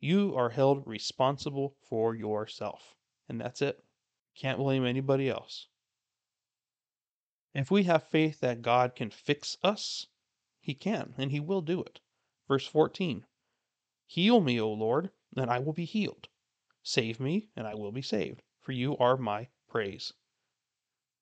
[0.00, 2.94] You are held responsible for yourself,
[3.28, 3.84] and that's it.
[4.34, 5.68] Can't blame anybody else.
[7.54, 10.06] If we have faith that God can fix us,
[10.60, 12.00] He can, and He will do it.
[12.48, 13.26] Verse 14
[14.06, 16.28] Heal me, O Lord, and I will be healed.
[16.82, 20.12] Save me, and I will be saved, for you are my praise.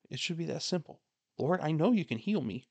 [0.09, 1.01] It should be that simple.
[1.37, 2.69] Lord, I know you can heal me.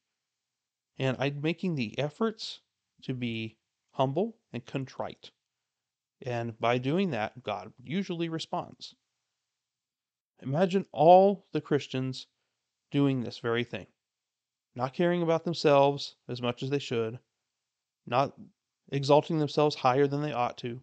[0.98, 2.62] And I'm making the efforts
[3.04, 3.58] to be
[3.92, 5.32] humble and contrite.
[6.22, 8.96] And by doing that, God usually responds.
[10.42, 12.28] Imagine all the Christians
[12.92, 13.88] doing this very thing,
[14.74, 17.20] not caring about themselves as much as they should,
[18.06, 18.40] not
[18.90, 20.82] exalting themselves higher than they ought to,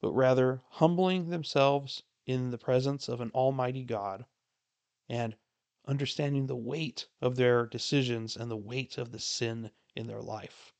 [0.00, 4.26] but rather humbling themselves in the presence of an almighty God
[5.08, 5.36] and
[5.86, 10.74] understanding the weight of their decisions and the weight of the sin in their life.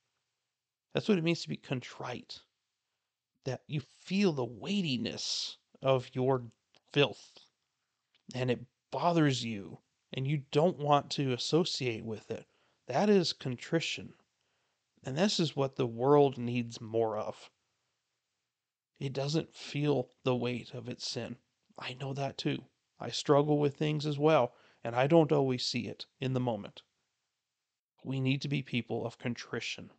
[0.93, 2.41] That's what it means to be contrite.
[3.45, 6.45] That you feel the weightiness of your
[6.93, 7.42] filth
[8.35, 9.79] and it bothers you
[10.13, 12.47] and you don't want to associate with it.
[12.87, 14.15] That is contrition.
[15.05, 17.51] And this is what the world needs more of.
[18.99, 21.39] It doesn't feel the weight of its sin.
[21.79, 22.67] I know that too.
[23.01, 24.55] I struggle with things as well,
[24.85, 26.83] and I don't always see it in the moment.
[28.05, 29.91] We need to be people of contrition.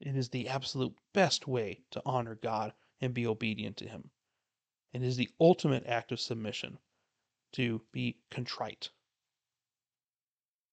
[0.00, 4.10] It is the absolute best way to honor God and be obedient to Him.
[4.92, 6.78] And is the ultimate act of submission
[7.52, 8.90] to be contrite.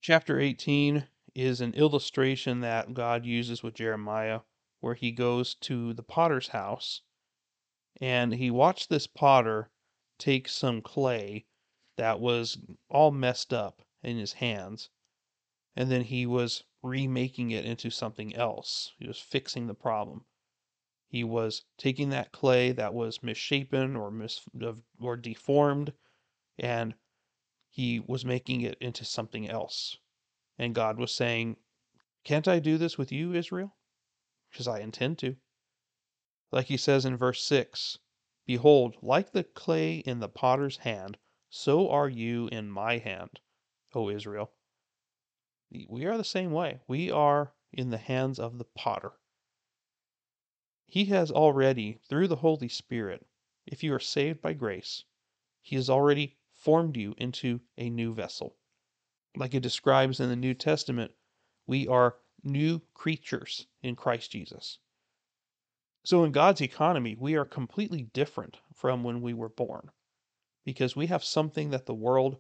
[0.01, 4.41] Chapter 18 is an illustration that God uses with Jeremiah
[4.79, 7.01] where he goes to the potter's house
[8.01, 9.71] and he watched this potter
[10.17, 11.45] take some clay
[11.97, 12.58] that was
[12.89, 14.89] all messed up in his hands
[15.75, 18.93] and then he was remaking it into something else.
[18.99, 20.25] He was fixing the problem.
[21.10, 24.45] He was taking that clay that was misshapen or mis
[25.02, 25.91] or deformed
[26.58, 26.93] and
[27.69, 29.98] he was making it into something else.
[30.58, 31.58] And God was saying,
[32.24, 33.76] "Can't I do this with you, Israel?"
[34.52, 35.38] because I intend to.
[36.52, 38.00] Like he says in verse 6
[38.45, 41.17] Behold, like the clay in the potter's hand,
[41.50, 43.39] so are you in my hand,
[43.93, 44.52] O Israel.
[45.69, 46.82] We are the same way.
[46.88, 49.18] We are in the hands of the potter.
[50.91, 53.28] He has already, through the Holy Spirit,
[53.67, 55.04] if you are saved by grace,
[55.62, 58.56] He has already formed you into a new vessel.
[59.36, 61.13] Like it describes in the New Testament,
[61.67, 64.80] we are new creatures in Christ Jesus.
[66.04, 69.91] So, in God's economy, we are completely different from when we were born
[70.65, 72.39] because we have something that the world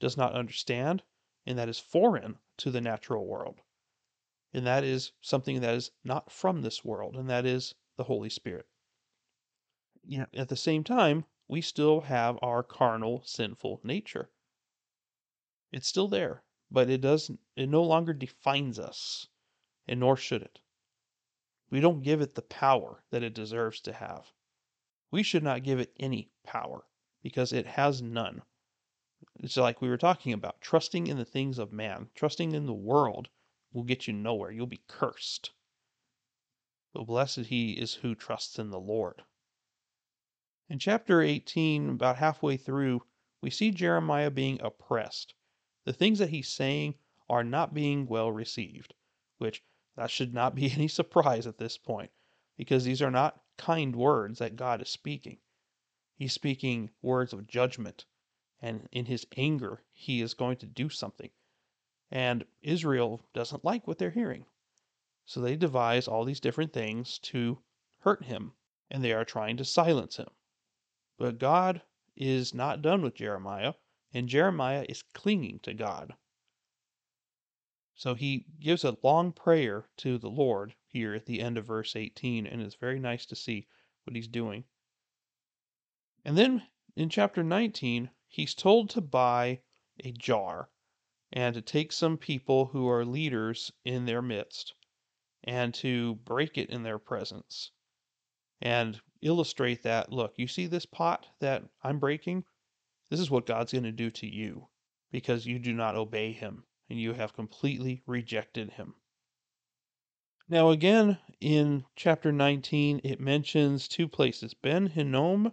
[0.00, 1.02] does not understand
[1.46, 3.62] and that is foreign to the natural world.
[4.52, 8.30] And that is something that is not from this world, and that is the Holy
[8.30, 8.66] Spirit.
[10.04, 14.30] Yet at the same time, we still have our carnal, sinful nature.
[15.72, 19.28] It's still there, but it doesn't it no longer defines us
[19.88, 20.60] and nor should it.
[21.70, 24.32] We don't give it the power that it deserves to have.
[25.10, 26.86] We should not give it any power
[27.22, 28.42] because it has none.
[29.40, 32.74] It's like we were talking about trusting in the things of man, trusting in the
[32.74, 33.28] world
[33.72, 34.50] will get you nowhere.
[34.50, 35.50] You'll be cursed.
[36.96, 39.22] But blessed he is who trusts in the Lord.
[40.70, 43.04] In chapter 18, about halfway through,
[43.42, 45.34] we see Jeremiah being oppressed.
[45.84, 46.94] The things that he's saying
[47.28, 48.94] are not being well received,
[49.36, 49.62] which
[49.94, 52.12] that should not be any surprise at this point,
[52.56, 55.36] because these are not kind words that God is speaking.
[56.14, 58.06] He's speaking words of judgment,
[58.58, 61.30] and in his anger, he is going to do something.
[62.10, 64.46] And Israel doesn't like what they're hearing.
[65.28, 67.60] So they devise all these different things to
[67.98, 68.52] hurt him,
[68.88, 70.30] and they are trying to silence him.
[71.18, 71.82] But God
[72.14, 73.74] is not done with Jeremiah,
[74.14, 76.14] and Jeremiah is clinging to God.
[77.96, 81.96] So he gives a long prayer to the Lord here at the end of verse
[81.96, 83.66] 18, and it's very nice to see.
[84.04, 84.62] what he's doing.
[86.24, 89.62] And then in chapter 19, he's told to buy
[90.04, 90.70] a jar
[91.32, 94.75] and to take some people who are leaders in their midst
[95.44, 97.70] and to break it in their presence
[98.60, 102.44] and illustrate that look, you see this pot that I'm breaking?
[103.10, 104.68] This is what God's going to do to you
[105.10, 108.94] because you do not obey him and you have completely rejected him.
[110.48, 115.52] Now, again, in chapter 19, it mentions two places Ben Hinnom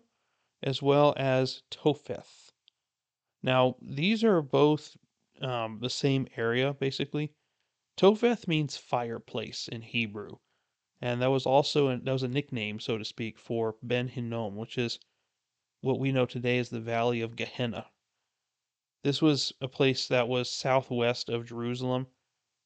[0.62, 2.52] as well as Topheth.
[3.42, 4.96] Now, these are both
[5.42, 7.34] um, the same area, basically.
[7.96, 10.40] Topheth means fireplace in Hebrew,
[11.00, 14.78] and that was also that was a nickname, so to speak, for Ben Hinnom, which
[14.78, 15.00] is
[15.82, 17.92] what we know today as the Valley of Gehenna.
[19.04, 22.08] This was a place that was southwest of Jerusalem,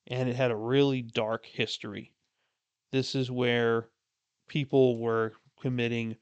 [0.05, 2.13] and it had a really dark history.
[2.91, 3.89] This is where
[4.47, 6.15] people were committing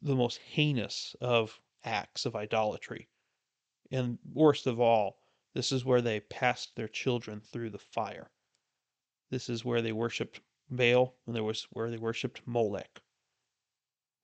[0.00, 3.08] the most heinous of acts of idolatry.
[3.90, 5.18] And worst of all,
[5.58, 8.30] this is where they passed their children through the fire.
[9.28, 10.40] This is where they worshipped
[10.70, 13.02] Baal, and there was where they worshipped Molech.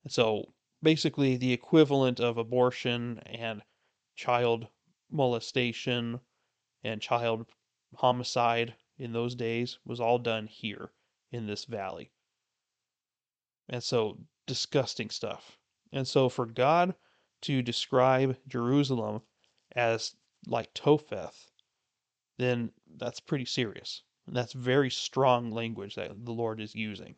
[0.05, 3.63] And so basically the equivalent of abortion and
[4.15, 4.69] child
[5.11, 6.21] molestation
[6.85, 7.47] and child
[7.97, 10.93] homicide in those days was all done here
[11.33, 12.13] in this valley.
[13.69, 15.59] And so disgusting stuff.
[15.93, 16.95] And so for God
[17.43, 19.23] to describe Jerusalem
[19.75, 20.15] as
[20.47, 21.51] like Topheth,
[22.39, 24.03] then that's pretty serious.
[24.27, 27.17] That's very strong language that the Lord is using.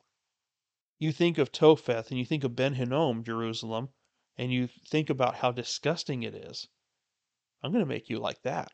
[0.99, 3.91] You think of Topheth and you think of Ben Hinnom, Jerusalem,
[4.37, 6.69] and you think about how disgusting it is.
[7.63, 8.73] I'm going to make you like that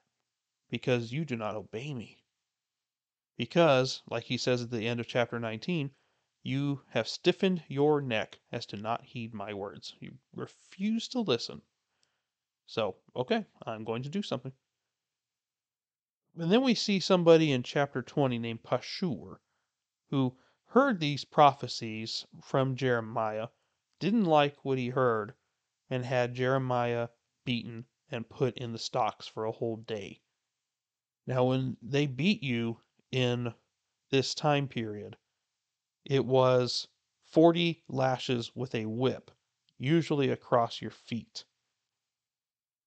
[0.71, 2.19] because you do not obey me.
[3.37, 5.91] Because, like he says at the end of chapter 19,
[6.43, 9.95] you have stiffened your neck as to not heed my words.
[10.01, 11.63] You refuse to listen.
[12.73, 14.55] So, okay, I'm going to do something.
[16.39, 19.41] And then we see somebody in chapter 20 named Pashur
[20.09, 23.49] who heard these prophecies from Jeremiah,
[24.01, 25.35] didn't like what he heard,
[25.91, 27.11] and had Jeremiah
[27.45, 30.23] beaten and put in the stocks for a whole day.
[31.27, 33.53] Now, when they beat you in
[34.09, 35.18] this time period,
[36.07, 36.89] it was
[37.25, 39.31] 40 lashes with a whip,
[39.77, 41.45] usually across your feet.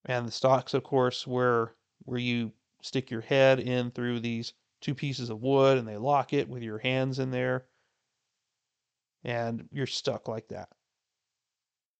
[0.06, 1.76] And the stocks, of course, were
[2.06, 6.34] where you stick your head in through these two pieces of wood and they lock
[6.34, 7.68] it with your hands in there.
[9.24, 10.70] And you're stuck like that.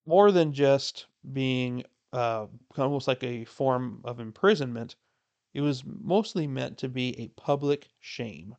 [0.06, 1.84] More than just being
[2.14, 2.48] uh,
[2.78, 4.96] almost like a form of imprisonment,
[5.54, 8.58] it was mostly meant to be a public shame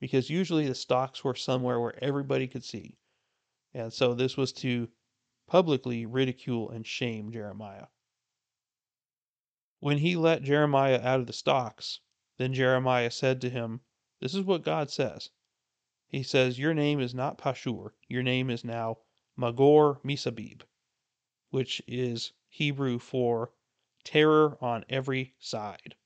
[0.00, 2.98] because usually the stocks were somewhere where everybody could see.
[3.74, 4.90] And so this was to
[5.46, 7.88] publicly ridicule and shame Jeremiah.
[9.82, 11.98] When he let Jeremiah out of the stocks,
[12.36, 13.80] then Jeremiah said to him,
[14.20, 15.30] This is what God says.
[16.06, 18.98] He says, Your name is not Pashur, your name is now
[19.36, 20.62] Magor Misabib,
[21.50, 23.54] which is Hebrew for
[24.04, 25.96] terror on every side.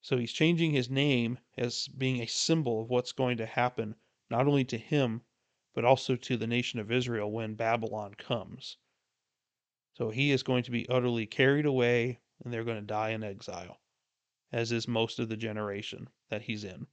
[0.00, 3.94] So he's changing his name as being a symbol of what's going to happen,
[4.30, 5.20] not only to him,
[5.74, 8.78] but also to the nation of Israel when Babylon comes.
[9.92, 13.22] So he is going to be utterly carried away and they're going to die in
[13.22, 13.80] exile,
[14.52, 16.86] as is most of the generation that he's in.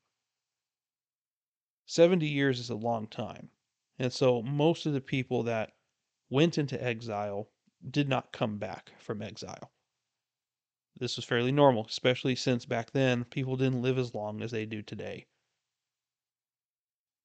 [1.86, 3.50] 70 years is a long time.
[3.98, 5.72] And so most of the people that
[6.30, 7.50] went into exile
[7.90, 9.72] did not come back from exile.
[11.00, 14.66] This was fairly normal, especially since back then people didn't live as long as they
[14.66, 15.28] do today.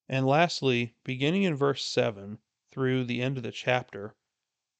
[0.09, 2.39] And lastly, beginning in verse 7
[2.70, 4.14] through the end of the chapter,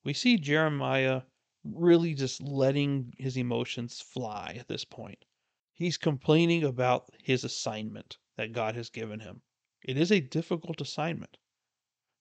[0.05, 1.23] we see Jeremiah
[1.65, 5.25] really just letting his emotions fly at this point.
[5.73, 9.43] He's complaining about his assignment that God has given him.
[9.83, 11.39] It is a difficult assignment.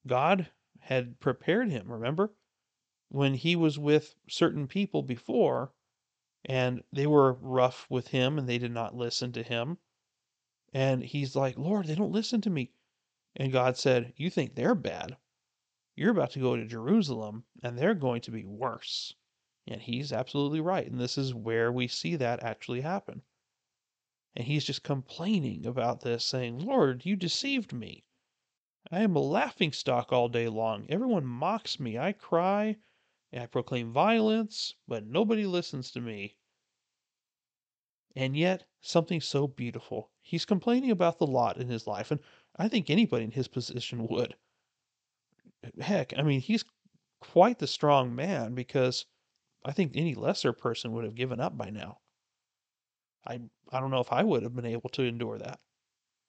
[0.06, 2.34] God had prepared him, remember?
[3.08, 5.72] When he was with certain people before,
[6.44, 9.78] and they were rough with him and they did not listen to him.
[10.72, 12.72] And he's like, Lord, they don't listen to me.
[13.36, 15.16] And God said, You think they're bad?
[15.94, 19.14] You're about to go to Jerusalem and they're going to be worse.
[19.66, 20.90] And he's absolutely right.
[20.90, 23.22] And this is where we see that actually happen.
[24.34, 28.04] And he's just complaining about this, saying, Lord, you deceived me.
[28.90, 30.86] I am a laughing stock all day long.
[30.88, 31.98] Everyone mocks me.
[31.98, 32.76] I cry
[33.30, 36.36] and I proclaim violence, but nobody listens to me.
[38.14, 40.10] And yet, something so beautiful.
[40.20, 42.20] He's complaining about the lot in his life, and
[42.56, 44.36] I think anybody in his position would.
[45.80, 46.64] heck, I mean, he's
[47.20, 49.06] quite the strong man because
[49.64, 51.98] I think any lesser person would have given up by now.
[53.26, 53.40] I
[53.70, 55.60] I don't know if I would have been able to endure that.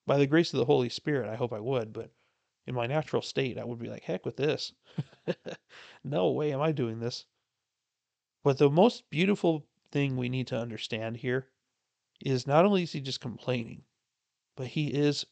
[0.06, 2.12] By the grace of the Holy Spirit, I hope I would, but
[2.66, 4.74] in my natural state, I would be like, heck with this.
[6.04, 7.26] no way am I doing this.
[8.44, 11.50] But the most beautiful thing we need to understand here
[12.22, 13.84] is not only is he just complaining,
[14.56, 15.26] but he is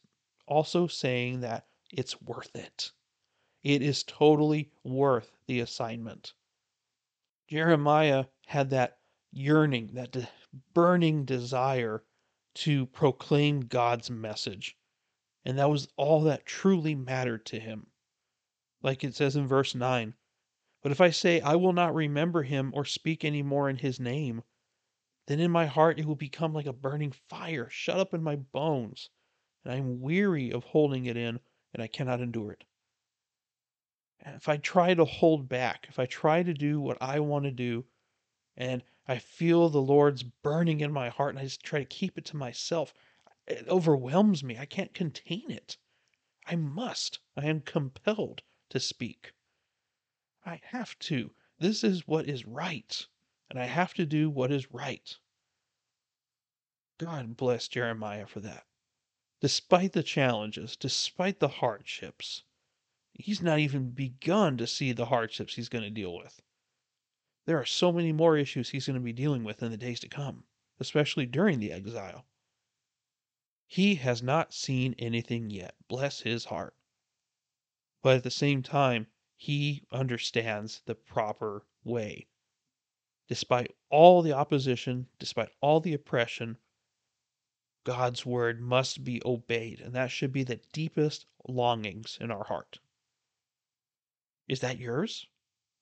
[0.46, 2.92] also saying that it's worth it.
[3.62, 6.32] It is totally worth the assignment.
[7.52, 8.96] Jeremiah had that
[9.30, 10.30] yearning, that de-
[10.72, 12.02] burning desire
[12.54, 14.78] to proclaim God's message.
[15.44, 17.88] And that was all that truly mattered to him.
[18.80, 20.14] Like it says in verse 9
[20.80, 24.00] But if I say, I will not remember him or speak any more in his
[24.00, 24.44] name,
[25.26, 28.36] then in my heart it will become like a burning fire shut up in my
[28.36, 29.10] bones,
[29.62, 31.38] and I am weary of holding it in,
[31.74, 32.64] and I cannot endure it.
[34.24, 37.50] If I try to hold back, if I try to do what I want to
[37.50, 37.84] do,
[38.56, 42.16] and I feel the Lord's burning in my heart, and I just try to keep
[42.16, 42.94] it to myself,
[43.48, 44.56] it overwhelms me.
[44.58, 45.76] I can't contain it.
[46.46, 47.18] I must.
[47.36, 49.32] I am compelled to speak.
[50.44, 51.34] I have to.
[51.58, 53.06] This is what is right,
[53.50, 55.16] and I have to do what is right.
[56.98, 58.66] God bless Jeremiah for that.
[59.40, 62.44] Despite the challenges, despite the hardships,
[63.14, 66.40] he's not even begun to see the hardships he's going to deal with.
[67.44, 70.00] There are so many more issues he's going to be dealing with in the days
[70.00, 70.44] to come,
[70.78, 72.24] especially during the exile.
[73.66, 76.76] He has not seen anything yet, bless his heart.
[78.02, 79.06] But at the same time,
[79.36, 82.28] he understands the proper way.
[83.28, 86.58] Despite all the opposition, despite all the oppression,
[87.84, 92.78] God's word must be obeyed, and that should be the deepest longings in our heart.
[94.48, 95.26] Is that yours?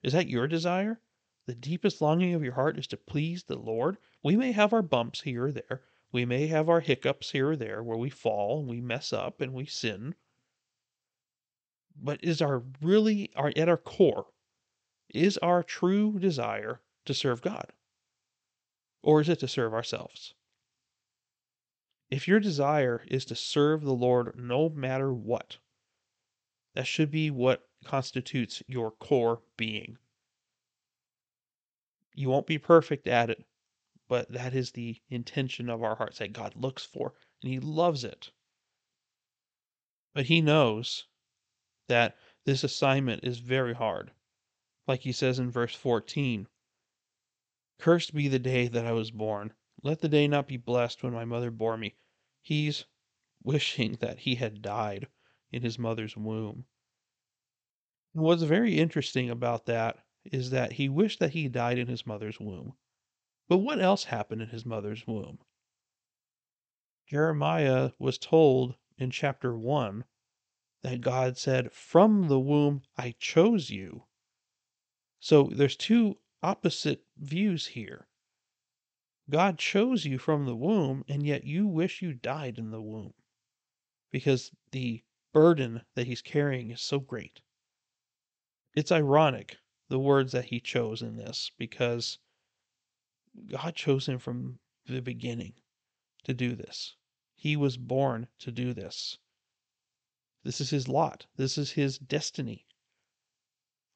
[0.02, 1.00] Is that your desire?
[1.46, 3.98] The deepest longing of your heart is to please the Lord.
[4.22, 5.82] We may have our bumps here or there.
[6.12, 9.40] We may have our hiccups here or there where we fall and we mess up
[9.40, 10.14] and we sin.
[11.96, 14.26] But is our really our at our core
[15.08, 17.72] is our true desire to serve God?
[19.02, 20.34] Or is it to serve ourselves?
[22.11, 25.58] If your desire is to serve the Lord no matter what,
[26.74, 29.99] that should be what constitutes your core being.
[32.14, 33.47] You won't be perfect at it,
[34.09, 38.05] but that is the intention of our hearts that God looks for, and He loves
[38.05, 38.31] it.
[40.12, 41.07] But He knows
[41.87, 44.12] that this assignment is very hard.
[44.87, 46.49] Like He says in verse 14
[47.78, 49.55] Cursed be the day that I was born.
[49.83, 51.97] Let the day not be blessed when my mother bore me.
[52.43, 52.85] He's
[53.43, 55.09] wishing that he had died
[55.51, 56.66] in his mother's womb.
[58.14, 62.06] And what's very interesting about that is that he wished that he died in his
[62.06, 62.74] mother's womb.
[63.48, 65.38] But what else happened in his mother's womb?
[67.06, 70.04] Jeremiah was told in chapter 1
[70.82, 74.04] that God said, From the womb I chose you.
[75.18, 78.06] So there's two opposite views here.
[79.28, 83.14] God chose you from the womb, and yet you wish you died in the womb
[84.11, 87.40] because the burden that he's carrying is so great.
[88.74, 89.58] It's ironic
[89.88, 92.18] the words that he chose in this because
[93.46, 95.54] God chose him from the beginning
[96.24, 96.94] to do this.
[97.34, 99.18] He was born to do this.
[100.44, 101.26] This is his lot.
[101.36, 102.66] This is his destiny.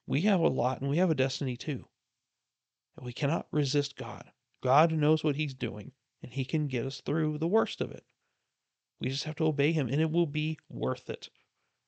[0.05, 1.87] We have a lot and we have a destiny too.
[2.97, 4.31] And we cannot resist God.
[4.61, 8.05] God knows what he's doing and he can get us through the worst of it.
[8.99, 11.29] We just have to obey him and it will be worth it.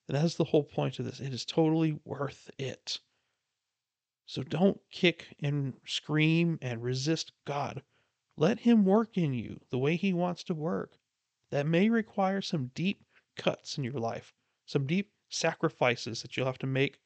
[0.07, 1.19] And that's the whole point of this.
[1.19, 2.99] It is totally worth it.
[4.25, 7.81] So don't kick and scream and resist God.
[8.35, 10.97] Let Him work in you the way He wants to work.
[11.49, 13.03] That may require some deep
[13.37, 14.33] cuts in your life,
[14.65, 16.99] some deep sacrifices that you'll have to make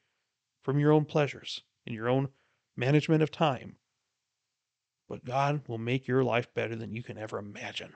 [0.63, 2.29] from your own pleasures and your own
[2.75, 3.77] management of time.
[5.07, 7.95] But God will make your life better than you can ever imagine.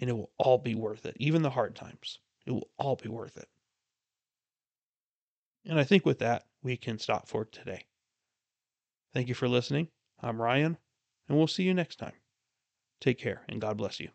[0.00, 2.20] And it will all be worth it, even the hard times.
[2.46, 3.48] It will all be worth it.
[5.64, 7.86] And I think with that, we can stop for today.
[9.12, 9.88] Thank you for listening.
[10.20, 10.78] I'm Ryan,
[11.28, 12.14] and we'll see you next time.
[13.00, 14.10] Take care, and God bless you.